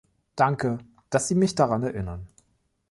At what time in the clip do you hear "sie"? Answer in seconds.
1.27-1.35